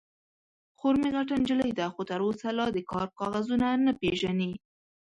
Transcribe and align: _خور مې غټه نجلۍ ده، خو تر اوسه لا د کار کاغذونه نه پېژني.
_خور 0.77 0.95
مې 1.01 1.09
غټه 1.15 1.33
نجلۍ 1.41 1.71
ده، 1.79 1.87
خو 1.93 2.01
تر 2.09 2.19
اوسه 2.27 2.47
لا 2.57 2.65
د 2.73 2.77
کار 2.91 3.07
کاغذونه 3.19 3.67
نه 3.85 3.93
پېژني. 3.99 4.51